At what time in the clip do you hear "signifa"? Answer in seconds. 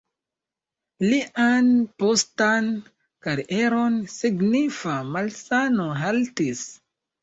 4.17-4.99